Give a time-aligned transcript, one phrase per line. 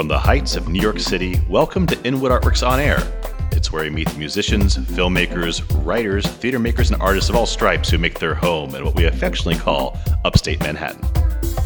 [0.00, 3.00] From the heights of New York City, welcome to Inwood Artworks On Air.
[3.52, 7.90] It's where we meet the musicians, filmmakers, writers, theater makers, and artists of all stripes
[7.90, 11.04] who make their home in what we affectionately call upstate Manhattan.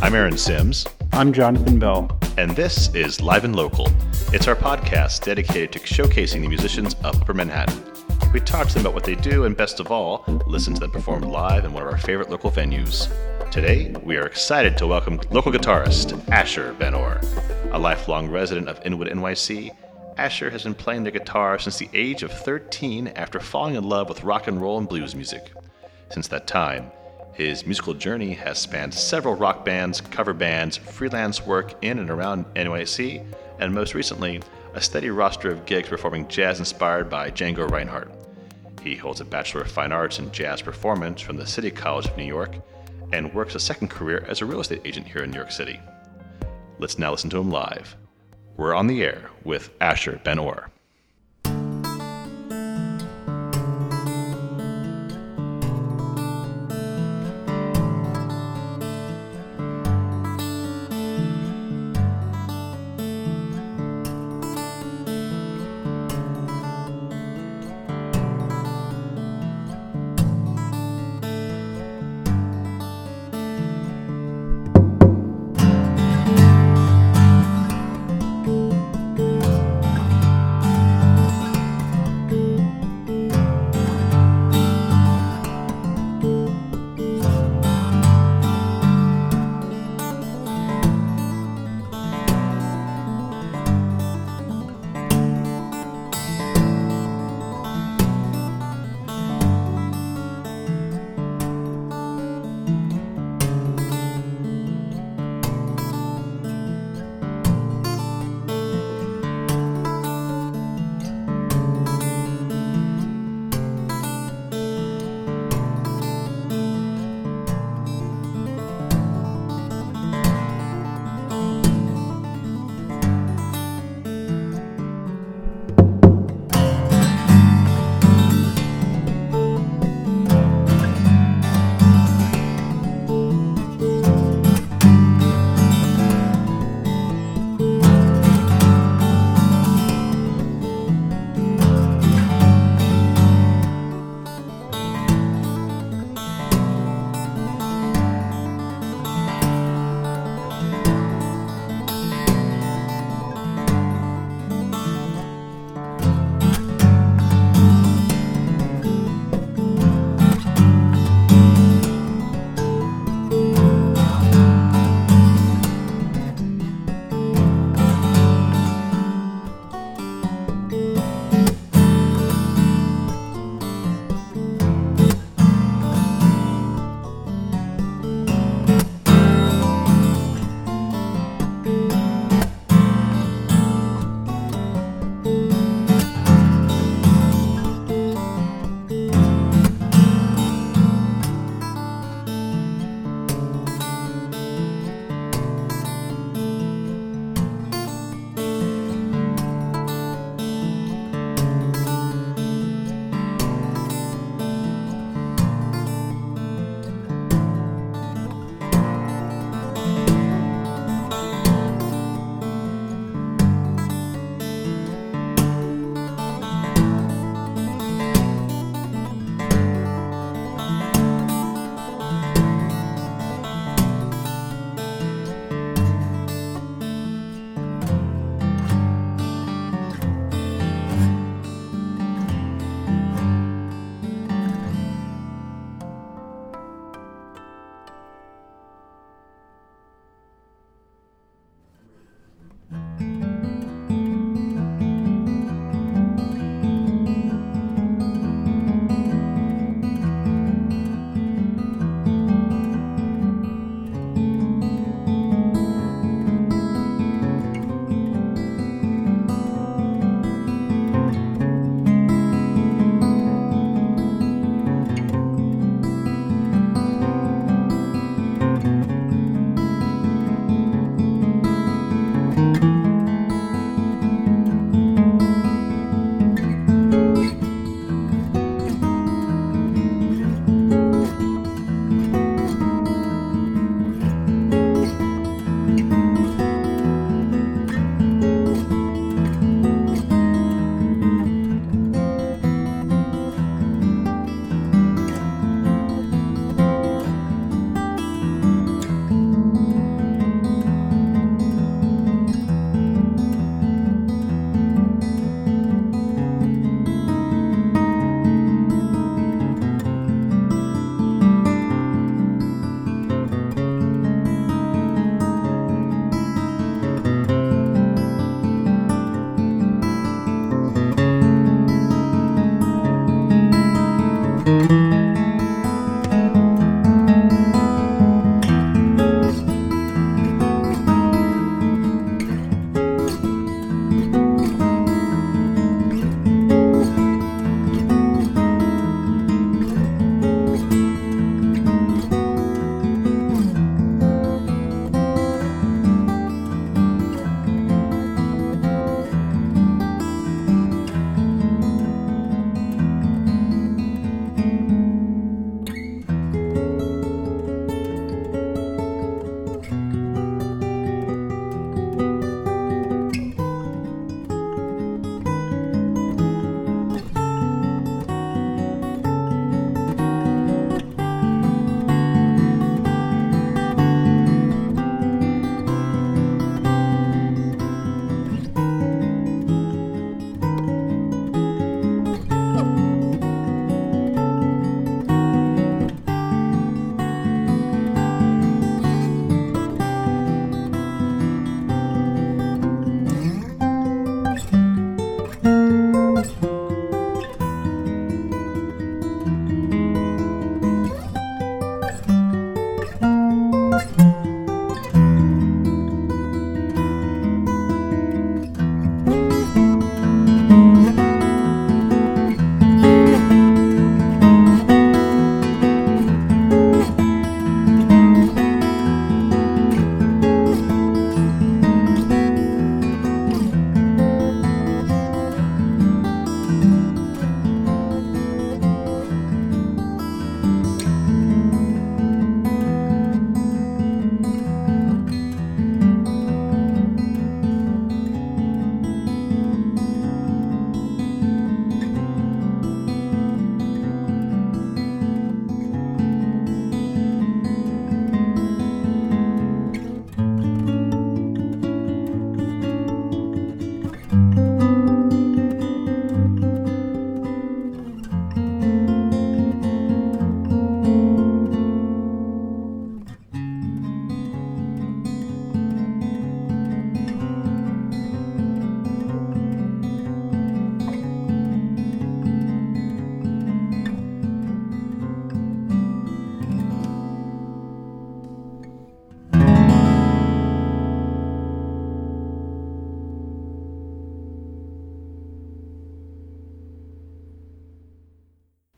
[0.03, 0.85] I'm Aaron Sims.
[1.13, 2.11] I'm Jonathan Bell.
[2.37, 3.87] And this is Live and Local.
[4.33, 7.85] It's our podcast dedicated to showcasing the musicians of Upper Manhattan.
[8.33, 10.91] We talk to them about what they do, and best of all, listen to them
[10.91, 13.09] perform live in one of our favorite local venues.
[13.55, 17.21] Today, we are excited to welcome local guitarist Asher Ben-Or.
[17.71, 19.71] A lifelong resident of Inwood, NYC,
[20.17, 24.09] Asher has been playing the guitar since the age of 13 after falling in love
[24.09, 25.53] with rock and roll and blues music.
[26.09, 26.91] Since that time,
[27.33, 32.47] his musical journey has spanned several rock bands, cover bands, freelance work in and around
[32.57, 33.25] NYC,
[33.61, 34.43] and most recently,
[34.75, 38.11] a steady roster of gigs performing jazz inspired by Django Reinhardt.
[38.83, 42.17] He holds a Bachelor of Fine Arts in Jazz Performance from the City College of
[42.17, 42.57] New York
[43.13, 45.81] and works a second career as a real estate agent here in New York City.
[46.79, 47.97] Let's now listen to him live.
[48.57, 50.71] We're on the air with Asher Ben-Or.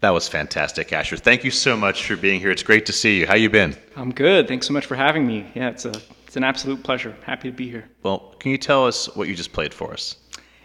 [0.06, 1.16] That was fantastic, Asher.
[1.16, 2.52] Thank you so much for being here.
[2.52, 3.26] It's great to see you.
[3.26, 3.74] How you been?
[3.96, 4.46] I'm good.
[4.46, 5.50] Thanks so much for having me.
[5.56, 7.16] Yeah, it's a it's an absolute pleasure.
[7.24, 7.88] Happy to be here.
[8.04, 10.14] Well, can you tell us what you just played for us?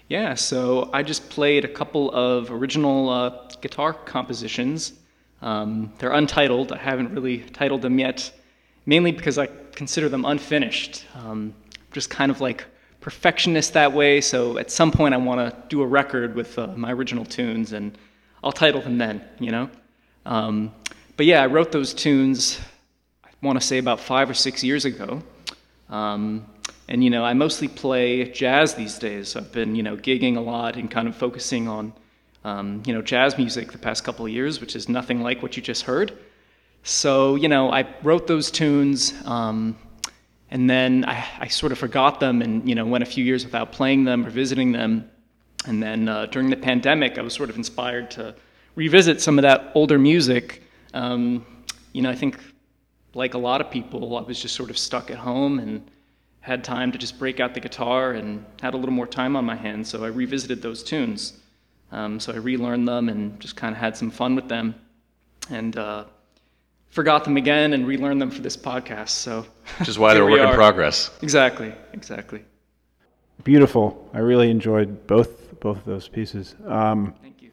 [0.10, 4.94] Yeah, so I just played a couple of original uh, guitar compositions.
[5.42, 6.72] Um, they're untitled.
[6.72, 8.32] I haven't really titled them yet,
[8.86, 11.08] mainly because I consider them unfinished.
[11.16, 11.56] Um,
[11.94, 12.64] just kind of like
[13.00, 14.22] perfectionist that way.
[14.22, 17.74] So at some point, I want to do a record with uh, my original tunes,
[17.74, 17.98] and
[18.44, 19.24] I'll title them then.
[19.40, 19.70] You know.
[20.26, 20.74] Um,
[21.18, 22.60] but yeah, I wrote those tunes.
[23.24, 25.22] I want to say about five or six years ago.
[25.90, 26.46] Um,
[26.88, 29.36] and you know, I mostly play jazz these days.
[29.36, 31.94] I've been you know gigging a lot and kind of focusing on
[32.44, 35.56] um, you know jazz music the past couple of years, which is nothing like what
[35.56, 36.18] you just heard.
[36.84, 39.78] So you know, I wrote those tunes, um,
[40.50, 43.46] and then I, I, sort of forgot them, and you know, went a few years
[43.46, 45.10] without playing them or visiting them.
[45.66, 48.36] And then uh, during the pandemic, I was sort of inspired to
[48.76, 50.64] revisit some of that older music.
[50.94, 51.46] Um,
[51.94, 52.38] you know, I think
[53.14, 55.90] like a lot of people, I was just sort of stuck at home and
[56.40, 59.46] had time to just break out the guitar and had a little more time on
[59.46, 59.90] my hands.
[59.90, 61.34] So I revisited those tunes.
[61.92, 64.76] Um, so I relearned them and just kind of had some fun with them,
[65.50, 66.06] and uh,
[66.90, 69.10] forgot them again and relearned them for this podcast.
[69.10, 69.46] So
[69.78, 71.12] which is why they're work in progress.
[71.22, 72.44] Exactly, exactly.
[73.44, 74.10] Beautiful.
[74.14, 76.56] I really enjoyed both both of those pieces.
[76.68, 77.52] Um, Thank you.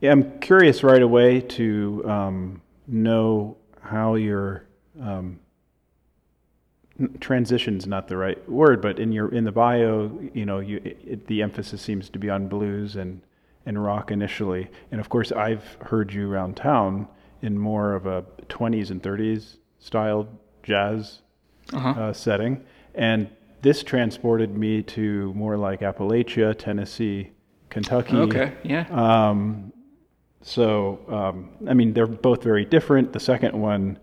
[0.00, 4.64] Yeah, I'm curious right away to um, know how your
[5.02, 5.40] um,
[7.18, 11.26] transition's not the right word, but in your in the bio, you know, you it,
[11.26, 13.22] the emphasis seems to be on blues and
[13.66, 17.08] and rock initially, and of course, I've heard you around town
[17.42, 20.26] in more of a 20s and 30s style
[20.62, 21.20] jazz
[21.72, 21.88] uh-huh.
[21.90, 23.28] uh, setting, and
[23.62, 27.30] this transported me to more like Appalachia, Tennessee,
[27.70, 28.16] Kentucky.
[28.16, 28.86] Okay, yeah.
[28.90, 29.72] Um,
[30.42, 33.12] so, um, I mean, they're both very different.
[33.12, 33.98] The second one,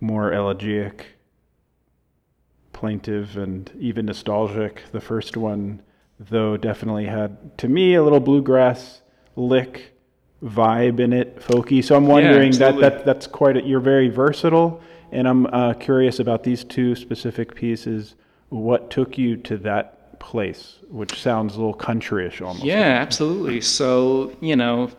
[0.00, 1.06] more elegiac,
[2.72, 4.82] plaintive, and even nostalgic.
[4.92, 5.82] The first one,
[6.18, 9.02] though, definitely had, to me, a little bluegrass
[9.36, 9.92] lick
[10.42, 11.82] vibe in it, folky.
[11.82, 13.56] So I'm wondering yeah, that, that that's quite.
[13.56, 14.80] A, you're very versatile,
[15.12, 18.14] and I'm uh, curious about these two specific pieces.
[18.48, 22.64] What took you to that place, which sounds a little countryish almost?
[22.64, 23.60] Yeah, absolutely.
[23.60, 24.90] So you know,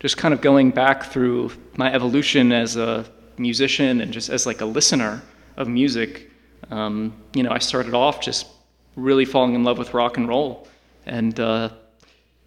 [0.00, 3.04] just kind of going back through my evolution as a
[3.38, 5.22] musician and just as like a listener
[5.56, 6.30] of music.
[6.70, 8.46] Um, you know, I started off just
[8.96, 10.68] really falling in love with rock and roll,
[11.06, 11.70] and uh,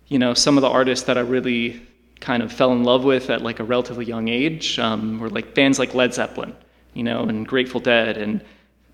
[0.08, 1.82] you know, some of the artists that I really
[2.20, 5.56] kind of fell in love with at like a relatively young age um, were like
[5.56, 6.56] bands like Led Zeppelin,
[6.94, 8.44] you know, and Grateful Dead, and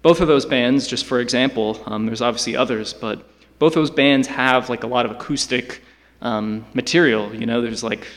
[0.02, 3.28] both of those bands, just for example, um, there's obviously others, but
[3.60, 5.82] both those bands have like a lot of acoustic
[6.22, 7.34] um, material.
[7.34, 8.08] You know, there's like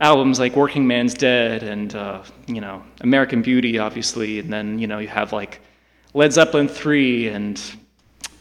[0.00, 4.98] albums like Workingman's Dead and uh, you know American Beauty, obviously, and then you know
[4.98, 5.60] you have like
[6.12, 7.60] Led Zeppelin three and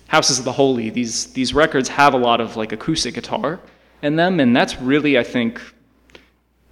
[0.07, 0.89] Houses of the Holy.
[0.89, 3.59] These these records have a lot of like acoustic guitar
[4.01, 5.59] in them, and that's really I think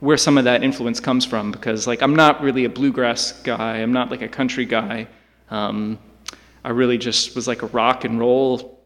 [0.02, 3.78] where some of that influence comes from because like I'm not really a bluegrass guy.
[3.78, 5.08] I'm not like a country guy.
[5.50, 5.98] Um,
[6.64, 8.80] I really just was like a rock and roll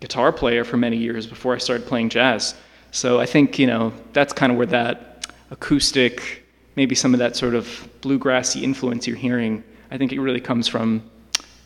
[0.00, 2.54] guitar player for many years before I started playing jazz.
[2.92, 7.36] So I think you know that's kind of where that acoustic, maybe some of that
[7.36, 11.02] sort of bluegrassy influence you're hearing, I think it really comes from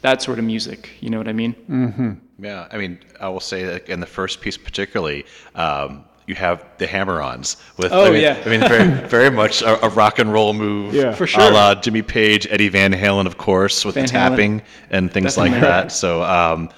[0.00, 0.90] that sort of music.
[1.00, 1.54] You know what I mean?
[1.68, 2.44] Mm-hmm.
[2.44, 5.24] Yeah, I mean, I will say that in the first piece particularly,
[5.54, 7.93] um, you have the hammer-ons with.
[7.93, 8.43] Oh I mean, yeah.
[8.45, 10.95] I mean, very, very much a, a, rock and roll move.
[10.95, 11.43] Yeah, for sure.
[11.43, 14.64] A la Jimmy Page, Eddie Van Halen, of course, with Van the tapping Halen.
[14.90, 15.61] and things Definitely.
[15.61, 15.93] like that.
[15.93, 16.23] So.
[16.23, 16.71] Um,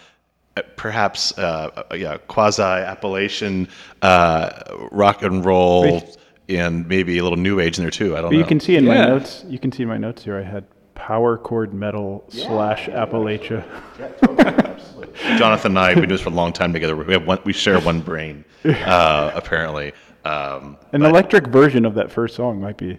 [0.77, 3.69] perhaps uh, yeah, quasi Appalachian
[4.01, 4.49] uh,
[4.91, 6.17] rock and roll, Wait.
[6.49, 8.17] and maybe a little new age in there too.
[8.17, 8.39] I don't But know.
[8.39, 9.45] you can see in my notes.
[9.47, 10.39] You can see in my notes here.
[10.39, 13.65] I had power chord metal slash Appalachia.
[15.39, 16.97] Jonathan and I have been doing this for a long time together.
[16.97, 19.93] We have one, we share one brain, uh, apparently.
[20.25, 22.99] Um, An but electric version of that first song might be.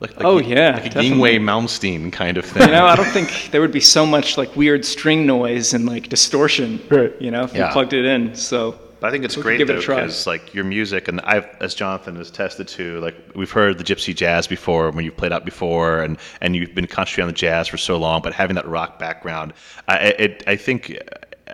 [0.00, 1.10] like, like Oh, a- yeah, like a definitely.
[1.38, 2.66] Yngwie Malmsteen kind of thing.
[2.66, 5.86] You know, I don't think there would be so much like weird string noise and
[5.86, 6.80] like distortion.
[6.90, 7.12] Right.
[7.20, 7.66] You know, if Yeah.
[7.68, 8.34] you plugged it in.
[8.34, 8.78] So.
[9.02, 12.14] But I think it's We great though because like your music and I've as Jonathan
[12.14, 16.04] has tested too like we've heard the gypsy jazz before when you've played out before
[16.04, 19.00] and and you've been concentrating on the jazz for so long but having that rock
[19.00, 19.54] background
[19.88, 20.96] I it, I think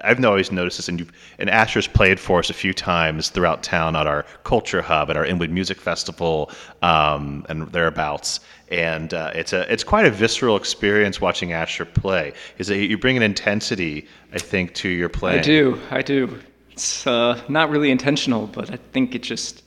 [0.05, 3.62] I've always noticed this and you've and Asher's played for us a few times throughout
[3.62, 6.50] town at our culture hub at our Inwood Music Festival
[6.83, 8.40] um, and thereabouts.
[8.71, 12.35] And uh, it's a it's quite a visceral experience watching Asher play.
[12.59, 15.38] Is that you bring an intensity I think to your playing.
[15.38, 16.38] I do, I do.
[16.78, 19.64] It's uh, not really intentional, but I think it just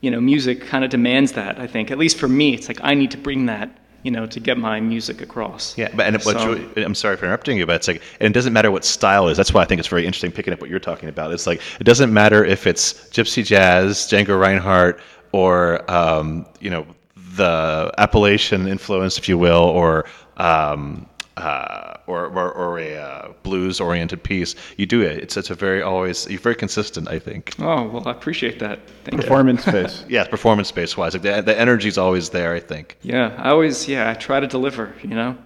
[0.00, 1.58] you know, music kind of demands that.
[1.58, 3.68] I think, at least for me, it's like I need to bring that,
[4.04, 5.76] you know, to get my music across.
[5.76, 8.32] Yeah, but and So- really, I'm sorry for interrupting you, but it's like, and it
[8.32, 9.36] doesn't matter what style is.
[9.36, 11.32] That's why I think it's very interesting picking up what you're talking about.
[11.32, 15.00] It's like it doesn't matter if it's gypsy jazz, Django Reinhardt,
[15.32, 16.86] or um, you know
[17.34, 20.04] the Appalachian influence, if you will, or
[20.36, 21.06] um,
[21.36, 24.54] uh, or, or, or a uh, blues-oriented piece.
[24.76, 25.18] You do it.
[25.18, 27.08] It's it's a very always you're very consistent.
[27.08, 27.54] I think.
[27.58, 28.80] Oh well, I appreciate that.
[29.04, 29.18] Thank you.
[29.18, 30.04] Performance space.
[30.08, 32.54] Yeah, performance space wise, like the the energy's always there.
[32.54, 32.96] I think.
[33.02, 34.94] Yeah, I always yeah I try to deliver.
[35.02, 35.38] You know.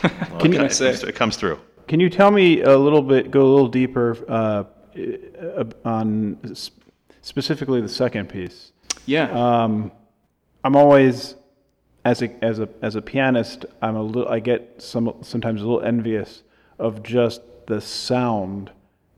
[0.00, 0.90] what can, I it, say?
[0.90, 1.60] comes, it comes through.
[1.88, 4.64] Can you tell me a little bit, go a little deeper uh,
[5.56, 6.56] uh, on
[7.22, 8.72] specifically the second piece?
[9.06, 9.30] Yeah.
[9.30, 9.92] Um,
[10.64, 11.36] I'm always,
[12.06, 14.30] as a as a as a pianist, I'm a little.
[14.30, 16.44] I get some sometimes a little envious
[16.78, 18.70] of just the sound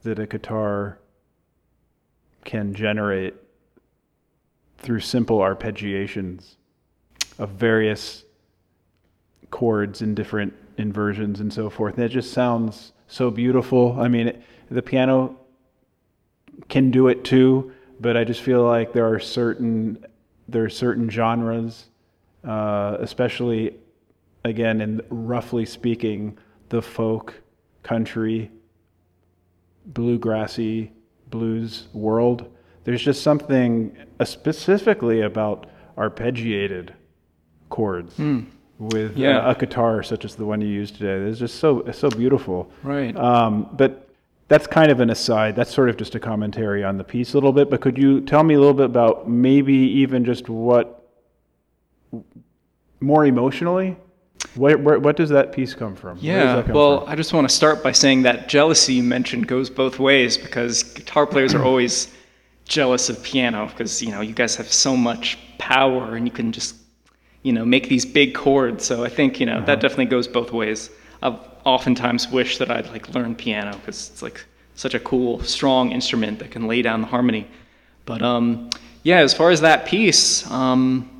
[0.05, 0.99] that a guitar
[2.45, 3.35] can generate
[4.79, 6.55] through simple arpeggiations
[7.39, 8.25] of various
[9.51, 11.97] chords in different inversions and so forth.
[11.97, 14.01] And it just sounds so beautiful.
[14.01, 15.37] I mean, it, the piano
[16.71, 20.07] can do it too, but I just feel like there are certain
[20.49, 21.91] there are certain genres,
[22.45, 23.75] uh, especially
[24.45, 27.35] again in roughly speaking, the folk,
[27.83, 28.51] country,
[29.93, 30.91] bluegrassy
[31.31, 32.51] blues world.
[32.85, 35.67] There's just something specifically about
[35.97, 36.91] arpeggiated
[37.71, 38.19] chords
[38.79, 39.51] with uh, Yeah.
[39.51, 41.29] a guitar such as the one you used today.
[41.29, 42.71] It's just so it's so beautiful.
[42.83, 43.15] Right.
[43.17, 44.09] Um, but
[44.49, 45.55] that's kind of an aside.
[45.57, 47.69] That's sort of just a commentary on the piece a little bit.
[47.69, 50.98] But could you tell me a little bit about maybe even just what
[53.01, 53.97] more emotionally?
[54.55, 56.19] Where, where, what does that piece come from?
[56.21, 57.11] Yeah, come well, from?
[57.11, 60.83] I just want to start by saying that jealousy you mentioned goes both ways because
[60.83, 62.13] guitar players are always
[62.65, 66.53] jealous of piano because you know you guys have so much power and you can
[66.53, 66.77] just
[67.43, 68.85] you know make these big chords.
[68.85, 70.91] So I think you know that definitely goes both ways.
[71.23, 75.91] I've oftentimes wished that I'd like learn piano because it's like such a cool, strong
[75.91, 77.49] instrument that can lay down the harmony.
[78.07, 78.71] But um,
[79.03, 81.18] yeah, as far as that piece, um,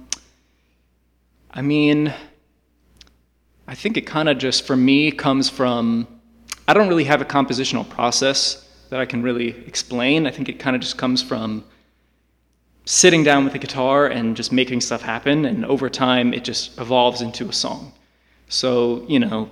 [1.51, 2.15] I mean.
[3.71, 6.09] I think it kind of just, for me, comes from.
[6.67, 10.27] I don't really have a compositional process that I can really explain.
[10.27, 11.65] I think it kind of just comes from
[12.87, 16.79] sitting down with the guitar and just making stuff happen, and over time, it just
[16.79, 17.93] evolves into a song.
[18.49, 19.51] So, you know,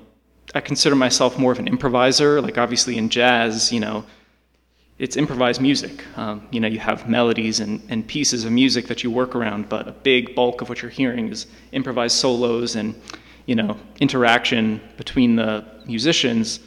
[0.55, 2.41] I consider myself more of an improviser.
[2.41, 4.03] Like, obviously, in jazz, you know,
[4.99, 6.05] it's improvised music.
[6.17, 9.69] Um, you know, you have melodies and, and pieces of music that you work around,
[9.69, 12.95] but a big bulk of what you're hearing is improvised solos and,
[13.45, 16.61] you know, interaction between the musicians.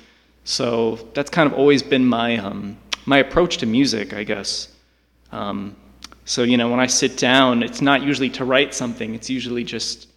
[0.43, 4.69] So that's kind of always been my um, my approach to music, I guess.
[5.31, 5.75] Um,
[6.25, 9.15] so you know, when I sit down, it's not usually to write something.
[9.15, 10.07] It's usually just,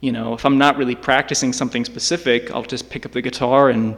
[0.00, 3.68] you know, if I'm not really practicing something specific, I'll just pick up the guitar
[3.68, 3.96] and,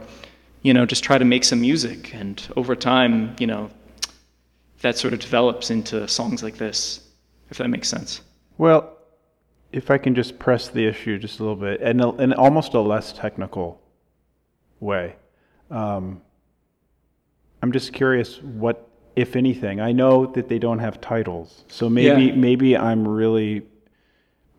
[0.61, 2.13] you know, just try to make some music.
[2.13, 3.69] And over time, you know,
[4.81, 7.07] that sort of develops into songs like this,
[7.49, 8.21] if that makes sense.
[8.57, 8.97] Well,
[9.71, 12.73] if I can just press the issue just a little bit, and a- in almost
[12.73, 13.81] a less technical
[14.79, 15.15] way,
[15.69, 16.21] um,
[17.63, 22.23] I'm just curious what, if anything, I know that they don't have titles, so maybe
[22.25, 22.35] Yeah.
[22.35, 23.61] maybe I'm really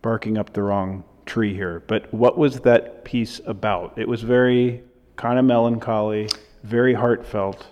[0.02, 1.82] barking up the wrong tree here.
[1.86, 3.94] But what was that piece about?
[3.96, 4.82] It was very
[5.22, 6.28] kind of melancholy,
[6.64, 7.64] very heartfelt.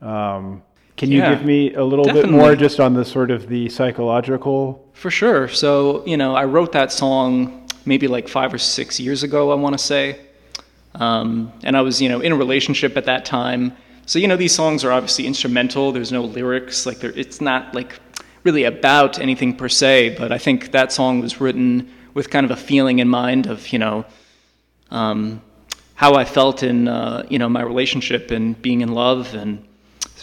[0.00, 0.62] Um,
[0.96, 3.68] can you Yeah, give me a little bit more just on the sort of the
[3.68, 5.48] psychological For sure.
[5.48, 9.56] So, you know, I wrote that song maybe like five or six years ago, I
[9.56, 10.20] want to say.
[10.94, 13.72] Um, and I was, you know, in a relationship at that time.
[14.06, 15.90] So, you know, these songs are obviously instrumental.
[15.90, 16.86] There's no lyrics.
[16.86, 17.98] Like, they're- it's not like
[18.44, 20.16] really about anything per se.
[20.18, 23.72] But I think that song was written with kind of a feeling in mind of,
[23.72, 24.04] you know,
[24.90, 25.42] um,
[25.98, 29.66] how I felt in, uh, you know, my relationship and being in love and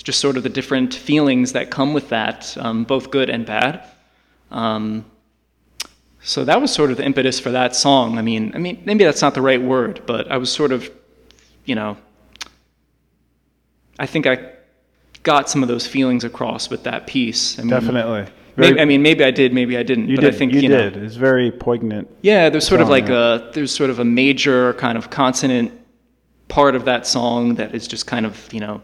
[0.03, 3.83] just sort of the different feelings that come with that, um, both good and bad.
[4.51, 5.03] Um,
[6.21, 8.17] so that was sort of the impetus for that song.
[8.17, 10.89] I mean, I mean, maybe that's not the right word, but I was sort of,
[11.65, 11.97] you know,
[13.99, 14.53] I think I
[15.23, 17.59] got some of those feelings across with that piece.
[17.59, 18.27] I mean, Definitely.
[18.57, 20.07] Maybe, I mean, maybe I did, maybe I didn't.
[20.09, 20.33] you but did.
[20.33, 21.03] I think you, you, know, did.
[21.03, 22.07] It's very poignant.
[22.21, 23.35] yeah, there's sort of like yeah.
[23.35, 25.71] a there's sort of a major kind of consonant
[26.47, 28.81] part of that song that is just kind of you know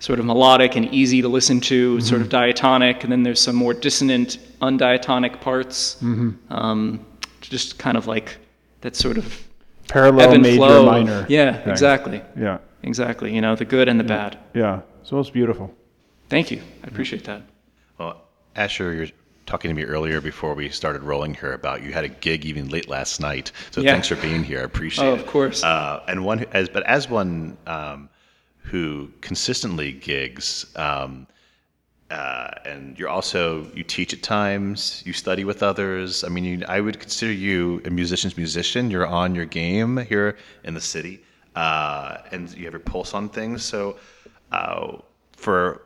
[0.00, 2.22] sort of melodic and easy to listen to, sort Mm-hmm.
[2.24, 5.94] of diatonic, and then there's some more dissonant, undiatonic parts.
[6.02, 6.52] Mm-hmm.
[6.52, 7.06] Um,
[7.40, 8.36] just kind of like
[8.82, 9.46] that sort of
[9.88, 10.84] Parallel ebb and major flow.
[10.86, 11.24] minor.
[11.28, 11.70] yeah, thing.
[11.70, 12.58] exactly, Yeah.
[12.82, 13.34] exactly.
[13.34, 14.38] You know, the good and the bad.
[14.54, 14.80] Yeah.
[15.04, 15.74] So it's beautiful.
[16.28, 16.60] Thank you.
[16.82, 17.42] I appreciate that.
[18.56, 19.08] Asher, you're
[19.46, 22.68] talking to me earlier before we started rolling here about you had a gig even
[22.68, 23.52] late last night.
[23.70, 23.92] So Yeah.
[23.92, 24.60] thanks for being here.
[24.60, 25.20] I appreciate Oh, it.
[25.20, 25.62] of course.
[25.62, 28.08] Uh, and one who, as but as one um,
[28.58, 30.66] who consistently gigs.
[30.76, 31.26] Um,
[32.10, 36.62] uh, and you're also you teach at times you study with others i mean you,
[36.68, 41.22] i would consider you a musician's musician you're on your game here in the city
[41.56, 43.96] uh, and you have your pulse on things so
[44.52, 44.92] uh,
[45.32, 45.83] for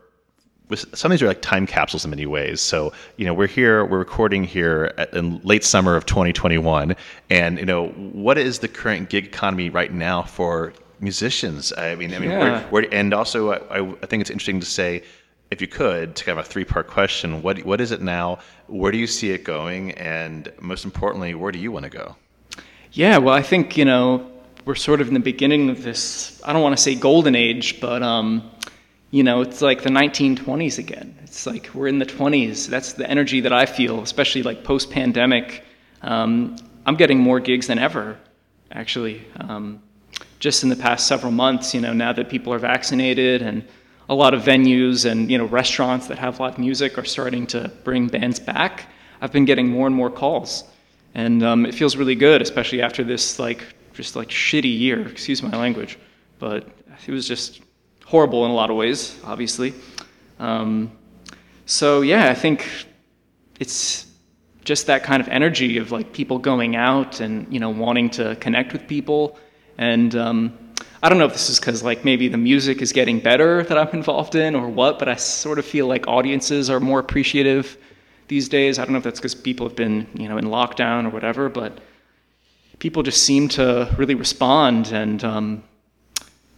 [0.75, 2.61] some of these are like time capsules in many ways.
[2.61, 6.95] So, you know, we're here, we're recording here at, in late summer of 2021.
[7.29, 11.73] And, you know, what is the current gig economy right now for musicians?
[11.73, 12.63] I mean, I mean, Yeah.
[12.91, 15.03] and also I, I think it's interesting to say,
[15.49, 18.37] if you could, to kind of a three part question, what, what is it now?
[18.67, 19.91] Where do you see it going?
[19.93, 22.15] And most importantly, where do you want to go?
[22.91, 24.29] Yeah, well, I think, you know,
[24.65, 27.81] we're sort of in the beginning of this, I don't want to say golden age,
[27.81, 28.51] but, um,
[29.11, 31.17] you know, it's like the 1920s again.
[31.23, 32.67] It's like we're in the 20s.
[32.67, 35.63] That's the energy that I feel, especially like post pandemic.
[36.01, 38.17] Um, I'm getting more gigs than ever,
[38.71, 39.25] actually.
[39.39, 39.81] Um,
[40.39, 43.67] just in the past several months, you know, now that people are vaccinated and
[44.09, 47.67] a lot of venues and, you know, restaurants that have live music are starting to
[47.83, 48.87] bring bands back,
[49.21, 50.63] I've been getting more and more calls.
[51.15, 55.41] And um, it feels really good, especially after this, like, just like shitty year, excuse
[55.41, 55.97] my language.
[56.37, 56.67] But
[57.05, 57.61] it was just
[58.09, 59.73] horrible in a lot of ways, obviously.
[60.39, 60.91] Um,
[61.65, 62.67] so, yeah, I think
[63.59, 64.09] it's
[64.69, 68.35] just that kind of energy of like people going out and you know wanting to
[68.35, 69.37] connect with people
[69.79, 70.57] and um,
[71.01, 73.77] i don't know if this is because like maybe the music is getting better that
[73.79, 77.77] i'm involved in or what but i sort of feel like audiences are more appreciative
[78.27, 81.05] these days i don't know if that's because people have been you know in lockdown
[81.05, 81.79] or whatever but
[82.77, 85.63] people just seem to really respond and um,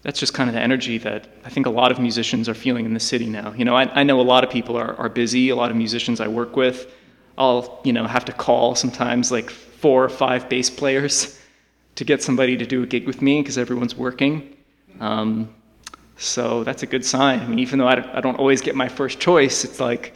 [0.04, 2.86] that's just kind of the energy that I think a lot of musicians are feeling
[2.86, 3.54] in the city now.
[3.54, 5.78] You know, I, I know a lot of people are, are busy, a lot of
[5.78, 6.92] musicians I work with.
[7.38, 11.40] I'll, you know, have to call sometimes like four or five bass players
[11.96, 14.56] to get somebody to do a gig with me because everyone's working.
[15.00, 15.54] Um,
[16.18, 17.40] so that's a good sign.
[17.40, 20.14] I mean, even though I, don't- I don't always get my first choice, it's like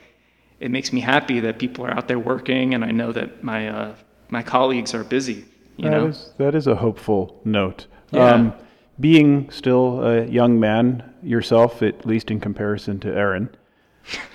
[0.60, 3.68] it makes me happy that people are out there working, and I know that my
[3.70, 3.96] uh,
[4.30, 5.46] my colleagues are busy.
[5.78, 7.88] You That know, is- that is a hopeful note.
[8.12, 8.52] Yeah.
[9.00, 13.50] Being still a young man yourself, at least in comparison to Aaron,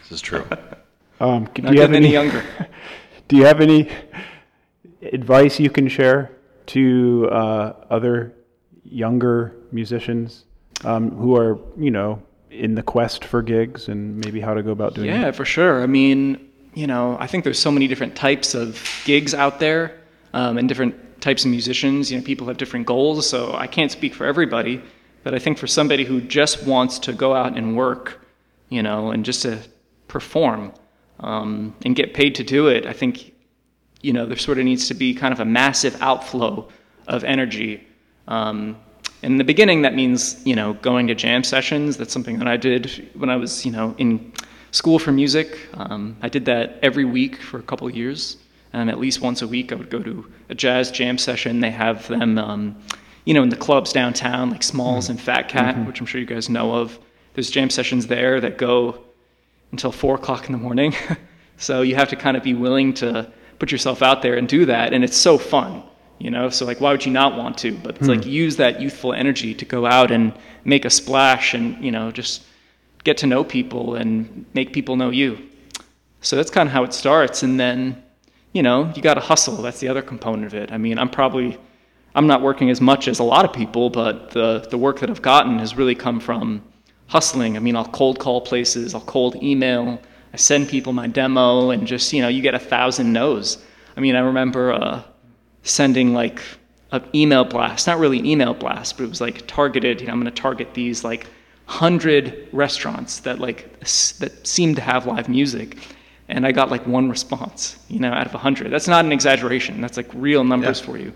[0.02, 0.44] This is true.
[1.20, 2.12] um, do not you have any any?
[2.12, 2.44] younger.
[3.28, 3.88] Do you have any
[5.02, 6.32] advice you can share
[6.66, 8.34] to uh, other
[8.84, 10.46] younger musicians
[10.84, 12.20] um, who are, you know,
[12.50, 15.12] in the quest for gigs and maybe how to go about doing it?
[15.12, 15.80] Yeah, for sure.
[15.80, 19.99] I mean, you know, I think there's so many different types of gigs out there
[20.32, 22.10] um, and different types of musicians.
[22.10, 24.82] You know, people have different goals, so I can't speak for everybody.
[25.22, 28.24] But I think for somebody who just wants to go out and work,
[28.68, 29.58] you know, and just to
[30.08, 30.72] perform
[31.20, 33.34] um, and get paid to do it, I think,
[34.00, 36.68] you know, there sort of needs to be kind of a massive outflow
[37.06, 37.86] of energy.
[38.28, 38.76] Um,
[39.22, 41.98] in the beginning, that means, you know, going to jam sessions.
[41.98, 44.32] That's something that I did when I was, you know, in
[44.70, 45.58] school for music.
[45.74, 48.38] Um, I did that every week for a couple of years.
[48.72, 51.60] Um, at least once a week, I would go to a jazz jam session.
[51.60, 52.76] They have them, um,
[53.24, 56.26] you know, in the clubs downtown, like Smalls and Fat Cat, which I'm sure you
[56.26, 56.98] guys know of.
[57.34, 59.02] There's jam sessions there that go
[59.72, 60.94] until four o'clock in the morning.
[61.56, 64.66] so you have to kind of be willing to put yourself out there and do
[64.66, 64.92] that.
[64.92, 65.82] And it's so fun,
[66.18, 66.48] you know?
[66.48, 67.76] So, like, why would you not want to?
[67.76, 70.32] But it's like use that youthful energy to go out and
[70.64, 72.42] make a splash and, you know, just
[73.04, 75.38] get to know people and make people know you.
[76.20, 77.42] So that's kind of how it starts.
[77.42, 78.02] And then,
[78.52, 79.56] you know, you got to hustle.
[79.56, 80.72] That's the other component of it.
[80.72, 81.58] I mean, I'm probably.
[82.12, 85.08] I'm not working as much as a lot of people, but the, the work that
[85.10, 86.60] I've gotten has really come from
[87.06, 87.56] hustling.
[87.56, 90.00] I mean, I'll cold call places, I'll cold email,
[90.32, 93.64] I send people my demo, and just, you know, you get a thousand no's.
[93.96, 95.02] I mean, I remember uh,
[95.62, 96.42] sending like
[96.92, 100.12] an email blast, not really an email blast, but it was like targeted, you know,
[100.12, 101.26] I'm going to target these like
[101.66, 105.78] hundred restaurants that like that seem to have live music.
[106.30, 108.70] And I got like one response, you know, out of a hundred.
[108.70, 109.80] That's not an exaggeration.
[109.80, 110.86] That's like real numbers Yeah.
[110.86, 111.12] for you.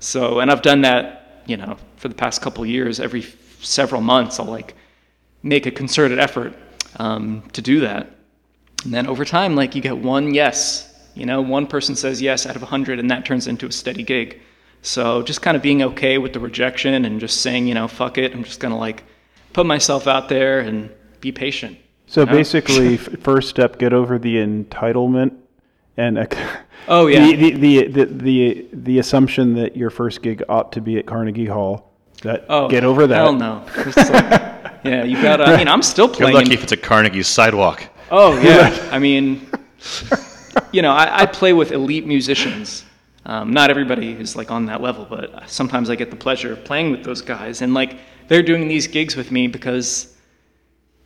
[0.00, 3.00] So, and I've done that, you know, for the past couple of years.
[3.00, 4.74] Every f- several months, I'll like
[5.42, 6.54] make a concerted effort
[6.98, 8.10] um, to do that.
[8.84, 12.46] And then over time, like you get one yes, you know, one person says yes
[12.46, 14.40] out of a hundred, and that turns into a steady gig.
[14.82, 18.18] So just kind of being okay with the rejection and just saying, you know, fuck
[18.18, 18.32] it.
[18.34, 19.02] I'm just gonna like
[19.52, 21.78] put myself out there and be patient.
[22.08, 22.32] So No.
[22.32, 25.34] basically, first step, get over the entitlement
[25.96, 26.18] and
[26.88, 27.26] Oh, yeah.
[27.26, 31.04] the, the, the, the, the, the assumption that your first gig ought to be at
[31.06, 31.92] Carnegie Hall.
[32.22, 33.14] That Oh, get over that.
[33.14, 33.64] Hell no.
[33.76, 33.96] Like-
[34.84, 35.44] yeah, you gotta.
[35.44, 36.32] I mean, I'm still playing.
[36.32, 37.84] You're lucky if it's a Carnegie sidewalk.
[38.10, 39.46] Oh yeah, I mean,
[40.72, 42.84] you know, I, I play with elite musicians.
[43.26, 46.64] Um, not everybody is like on that level, but sometimes I get the pleasure of
[46.64, 50.16] playing with those guys, and like they're doing these gigs with me because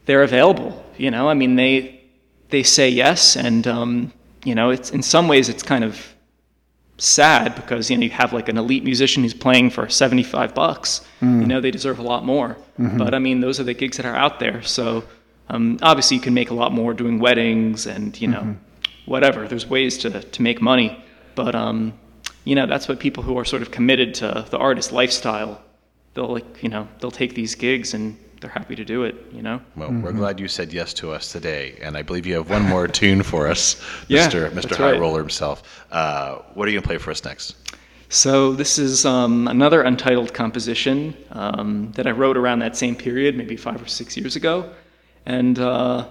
[0.07, 0.85] they're available.
[0.97, 2.03] You know, I mean they
[2.49, 4.13] they say yes, and um,
[4.45, 6.13] you know, it's in some ways it's kind of
[7.03, 11.05] sad because you know you have like an elite musician who's playing for 75 bucks
[11.21, 11.41] mm.
[11.41, 12.97] you know they deserve a lot more mm-hmm.
[12.97, 15.03] but i mean those are the gigs that are out there so
[15.49, 19.11] um, obviously you can make a lot more doing weddings and you know mm-hmm.
[19.11, 21.03] whatever there's ways to, to make money
[21.35, 21.93] but um,
[22.45, 25.61] you know that's what people who are sort of committed to the artist lifestyle
[26.15, 29.41] they'll like you know they'll take these gigs and they're happy to do it, you
[29.41, 29.63] know?
[29.77, 30.03] Well, mm-hmm.
[30.03, 31.79] we're glad you said yes to us today.
[31.81, 34.51] And I believe you have one more tune for us, yeah, Mr.
[34.51, 34.77] Mr.
[34.77, 35.01] High right.
[35.01, 35.87] Roller himself.
[35.91, 37.57] Uh, what are you going to play for us next?
[38.11, 43.39] So, this is um, another untitled composition um, that I wrote around that same period,
[43.39, 44.71] maybe five or six years ago.
[45.25, 46.09] And uh,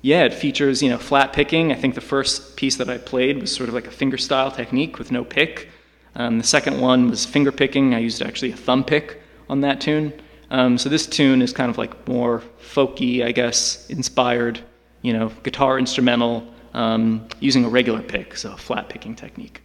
[0.00, 1.72] yeah, it features, you know, flat picking.
[1.72, 4.98] I think the first piece that I played was sort of like a fingerstyle technique
[4.98, 5.68] with no pick.
[6.14, 7.94] Um, the second one was finger picking.
[7.94, 10.12] I used actually a thumb pick on that tune.
[10.50, 14.60] Um, so this tune is kind of like more folky, I guess, inspired,
[15.02, 19.62] you know, guitar instrumental, um, using a regular pick, so a flat picking technique.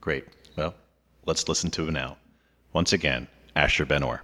[0.00, 0.24] Great.
[0.56, 0.74] Well,
[1.26, 2.16] let's listen to it now.
[2.72, 4.22] Once again, Asher Ben-Or.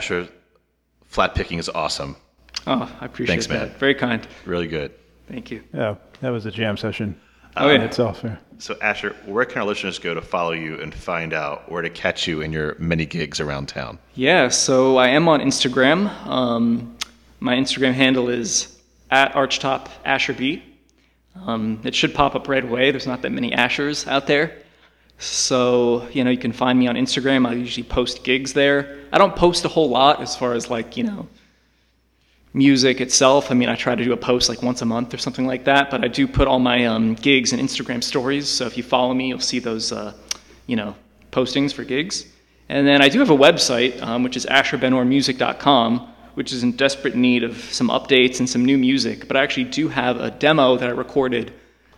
[0.00, 0.26] Asher,
[1.04, 2.16] flat picking is awesome.
[2.66, 3.68] Oh, I appreciate Thanks, that.
[3.68, 3.78] Man.
[3.78, 4.26] Very kind.
[4.46, 4.94] Really good.
[5.28, 5.62] Thank you.
[5.74, 7.20] Yeah, that was a jam session.
[7.54, 7.82] Oh, yeah.
[7.82, 8.38] Itself, yeah.
[8.56, 11.90] So, Asher, where can our listeners go to follow you and find out where to
[11.90, 13.98] catch you in your many gigs around town?
[14.14, 16.08] Yeah, so I am on Instagram.
[16.26, 16.96] Um,
[17.40, 18.74] my Instagram handle is
[19.10, 20.34] at Archtop Asher
[21.36, 22.90] Um, it should pop up right away.
[22.90, 24.56] There's not that many Ashers out there.
[25.20, 27.46] So, you know, you can find me on Instagram.
[27.46, 28.98] I usually post gigs there.
[29.12, 31.28] I don't post a whole lot as far as like, you know,
[32.54, 33.50] music itself.
[33.50, 35.64] I mean, I try to do a post like once a month or something like
[35.64, 38.48] that, but I do put all my um, gigs and Instagram stories.
[38.48, 40.14] So if you follow me, you'll see those, uh,
[40.66, 40.96] you know,
[41.32, 42.24] postings for gigs.
[42.70, 47.14] And then I do have a website, um, which is asherbenormusic.com, which is in desperate
[47.14, 49.28] need of some updates and some new music.
[49.28, 51.52] But I actually do have a demo that I recorded,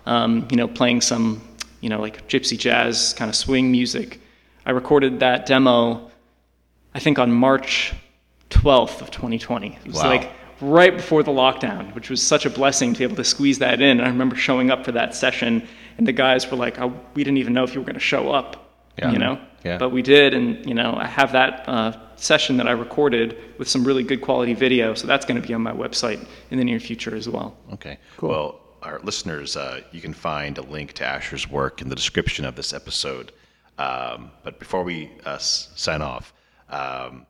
[0.07, 1.41] um, you know, playing some
[1.83, 4.21] you know, like gypsy jazz kind of swing music.
[4.65, 6.11] I recorded that demo,
[6.95, 7.93] I think on March
[8.49, 9.79] 12th of 2020.
[9.85, 10.09] It was wow.
[10.09, 13.59] like right before the lockdown, which was such a blessing to be able to squeeze
[13.59, 13.99] that in.
[13.99, 15.67] And I remember showing up for that session,
[15.99, 18.01] and the guys were like, oh, "We didn't even know if you were going to
[18.01, 19.11] show up." Yeah.
[19.11, 19.79] You know, Yeah.
[19.79, 23.67] but we did, and you know, I have that uh, session that I recorded with
[23.67, 26.65] some really good quality video, so that's going to be on my website in the
[26.65, 27.57] near future as well.
[27.73, 27.99] Okay.
[28.21, 32.45] Well, our listeners, uh, you can find a link to Asher's work in the description
[32.45, 33.33] of this episode.
[33.79, 36.33] Um, but before we uh, s- sign off,
[36.69, 37.27] um,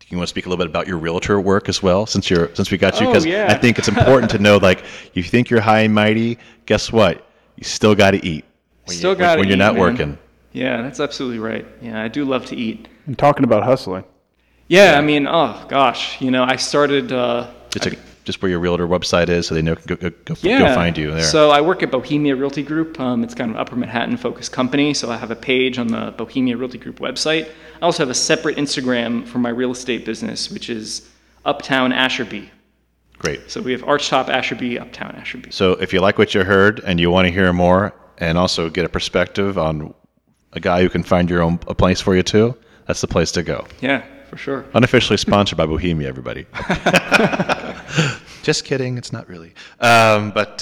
[0.00, 2.28] do you want to speak a little bit about your realtor work as well, since
[2.30, 3.08] you're since we got you?
[3.08, 3.46] Oh, yeah.
[3.48, 6.38] I think it's important to know, like, you think you're high and mighty.
[6.66, 7.26] Guess what?
[7.56, 8.44] You still got to eat.
[8.84, 9.80] When Still you, gotta when you're eat, not man.
[9.80, 10.18] working.
[10.52, 11.66] Yeah, that's absolutely right.
[11.80, 12.86] Yeah, I do love to eat.
[13.06, 14.04] And talking about hustling.
[14.68, 17.10] Yeah, I mean, oh gosh, you know, I started.
[17.12, 20.34] Uh, Just, a, just where your realtor website is, so they know go, go, go,
[20.40, 21.22] yeah, go find you there.
[21.22, 22.98] So I work at Bohemia Realty Group.
[22.98, 24.94] Um, it's kind of an Upper Manhattan focused company.
[24.94, 27.48] So I have a page on the Bohemia Realty Group website.
[27.80, 31.08] I also have a separate Instagram for my real estate business, which is
[31.44, 32.50] Uptown Asherby.
[33.18, 33.50] Great.
[33.50, 35.52] So we have Archtop Asherby, Uptown Asherby.
[35.52, 38.70] So if you like what you heard and you want to hear more and also
[38.70, 39.94] get a perspective on
[40.52, 42.56] a guy who can find your own a place for you too,
[42.86, 43.66] that's the place to go.
[43.80, 44.64] Yeah, for sure.
[44.74, 46.44] Unofficially sponsored by Bohemia, everybody.
[48.42, 49.54] Just kidding, it's not really.
[49.78, 50.56] Um, but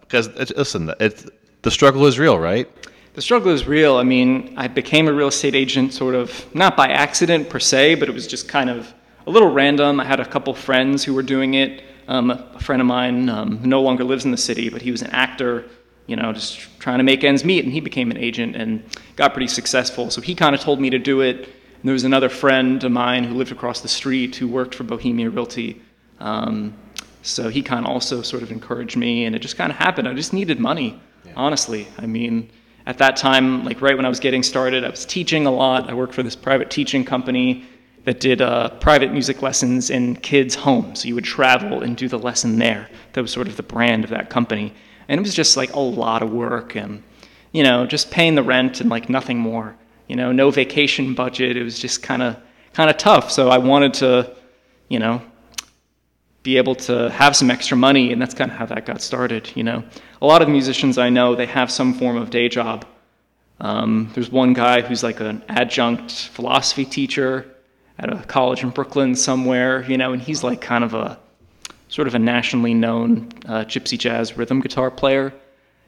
[0.00, 1.26] because listen, it's,
[1.62, 2.68] the struggle is real, right?
[3.14, 3.96] The struggle is real.
[3.96, 7.94] I mean, I became a real estate agent sort of not by accident per se,
[7.94, 8.92] but it was just kind of
[9.26, 9.98] a little random.
[9.98, 11.82] I had a couple friends who were doing it.
[12.06, 14.90] Um, a friend of mine um, who no longer lives in the city, but he
[14.90, 15.64] was an actor,
[16.06, 18.84] you know, just trying to make ends meet, and he became an agent and
[19.16, 20.10] got pretty successful.
[20.10, 21.48] So he kind of told me to do it.
[21.84, 24.84] And there was another friend of mine who lived across the street who worked for
[24.84, 25.82] Bohemia Realty.
[26.18, 26.72] Um,
[27.20, 30.08] so he kind of also sort of encouraged me, and it just kind of happened.
[30.08, 30.98] I just needed money,
[31.36, 31.86] honestly.
[31.98, 32.48] I mean,
[32.86, 35.90] at that time, like right when I was getting started, I was teaching a lot.
[35.90, 37.66] I worked for this private teaching company
[38.04, 41.02] that did uh, private music lessons in kids' homes.
[41.02, 42.88] So you would travel and do the lesson there.
[43.12, 44.72] That was sort of the brand of that company.
[45.08, 47.02] And it was just like a lot of work and,
[47.52, 49.76] you know, just paying the rent and like nothing more.
[50.08, 51.56] You know, no vacation budget.
[51.56, 52.36] It was just kind of
[52.72, 53.30] kind of tough.
[53.30, 54.34] So I wanted to,
[54.88, 55.22] you know,
[56.42, 59.50] be able to have some extra money, and that's kind of how that got started.
[59.54, 59.84] You know,
[60.20, 62.86] a lot of musicians I know they have some form of day job.
[63.60, 67.46] Um, there's one guy who's like an adjunct philosophy teacher
[67.98, 71.18] at a college in Brooklyn somewhere, you know, and he's like kind of a
[71.88, 75.32] sort of a nationally known uh, gypsy jazz rhythm guitar player.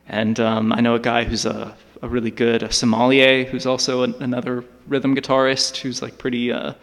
[0.08, 4.02] And um, I know a guy who's a, a really good a sommelier, who's also
[4.02, 6.74] an, another rhythm guitarist, who's like pretty uh,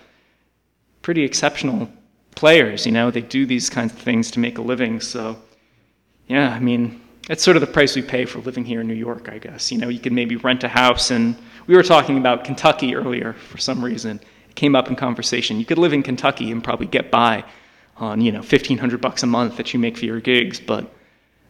[1.02, 1.89] pretty exceptional
[2.36, 2.86] players.
[2.86, 4.99] You know, they do these kinds of things to make a living.
[4.99, 5.38] So,
[6.28, 8.93] yeah, I mean, it's sort of the price we pay for living here in New
[8.93, 9.71] York, I guess.
[9.71, 13.34] You know, you could maybe rent a house, and we were talking about Kentucky earlier
[13.34, 14.19] for some reason.
[14.49, 15.60] It came up in conversation.
[15.60, 17.43] You could live in Kentucky and probably get by
[17.97, 20.91] on you know fifteen hundred bucks a month that you make for your gigs, but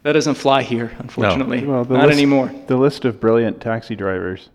[0.04, 1.62] that doesn't fly here, unfortunately.
[1.62, 1.70] No.
[1.72, 2.52] Well, the Not list, anymore.
[2.68, 4.48] The list of brilliant taxi drivers,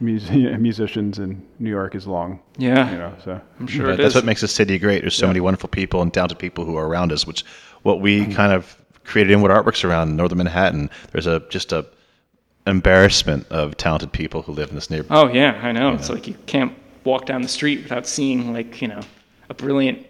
[0.00, 2.40] mus- musicians in New York is long.
[2.56, 4.14] Yeah, You know, so I'm sure But it that's is.
[4.14, 5.02] what makes the city great.
[5.02, 7.44] There's so many wonderful people and talented people who are around us, which
[7.82, 10.90] what we kind of created Inwood Artworks around northern Manhattan.
[11.12, 11.84] There's a just a
[12.66, 15.16] embarrassment of talented people who live in this neighborhood.
[15.30, 15.94] Oh yeah, I know.
[15.94, 16.72] It's like you can't
[17.04, 19.00] walk down the street without seeing like you know
[19.48, 20.06] a brilliant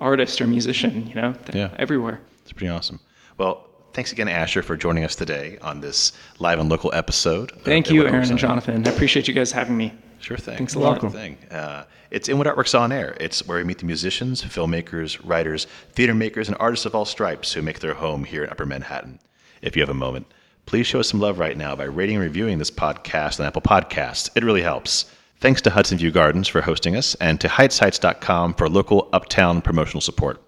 [0.00, 1.06] artist or musician.
[1.06, 1.70] You know, Yeah.
[1.78, 2.20] everywhere.
[2.42, 3.00] It's pretty awesome.
[3.38, 7.50] Well, thanks again, Asher, for joining us today on this live and local episode.
[7.62, 8.86] Thank you, Aaron and Jonathan.
[8.86, 9.94] I appreciate you guys having me.
[10.20, 10.58] Sure thing.
[10.58, 11.00] Thanks a lot.
[11.00, 11.38] Sure Thing.
[11.50, 13.16] Uh, it's Inwood Artworks on Air.
[13.18, 17.54] It's where we meet the musicians, filmmakers, writers, theater makers, and artists of all stripes
[17.54, 19.18] who make their home here in Upper Manhattan.
[19.62, 20.26] If you have a moment,
[20.66, 23.62] please show us some love right now by rating and reviewing this podcast on Apple
[23.62, 24.28] Podcasts.
[24.34, 25.06] It really helps.
[25.40, 30.02] Thanks to Hudson View Gardens for hosting us and to HeightsHeights.com for local uptown promotional
[30.02, 30.42] support.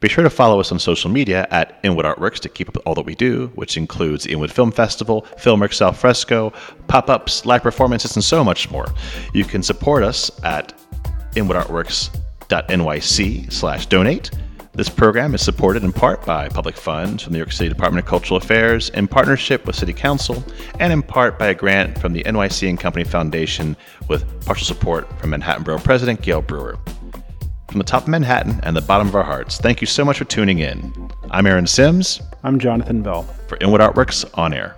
[0.00, 2.86] Be sure to follow us on social media at Inwood Artworks to keep up with
[2.86, 6.52] all that we do, which includes Inwood Film Festival, Filmworks Al Fresco,
[6.86, 8.86] pop ups, live performances, and so much more.
[9.34, 10.72] You can support us at
[11.32, 14.30] inwoodartworks.nyc slash donate.
[14.72, 18.04] This program is supported in part by public funds from the New York City Department
[18.04, 20.44] of Cultural Affairs, in partnership with City Council,
[20.78, 25.12] and in part by a grant from the NYC and Company Foundation with partial support
[25.18, 26.78] from Manhattan Borough President Gale Brewer.
[27.68, 30.16] From the top of Manhattan and the bottom of our hearts, thank you so much
[30.16, 31.10] for tuning in.
[31.30, 33.24] I'm Aaron Sims I'm Jonathan Bell.
[33.46, 34.76] for Inwood Artworks On Air.